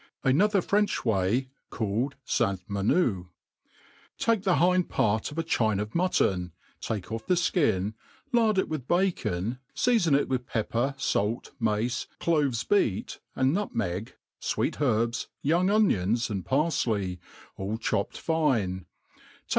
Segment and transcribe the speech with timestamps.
[0.23, 2.67] I Another French Way, called St.
[2.67, 3.27] Menehout.
[4.17, 7.93] TAKE the hind part of a chine of mutton, take off the fkin,'
[8.33, 14.81] lard it with bacon, feafbn it with pepper, fait, mace, cloves beat, and nutmeg, fweet
[14.81, 17.19] herbs, young onions, and parfley^
[17.55, 18.87] all chopped fine;
[19.37, 19.49] take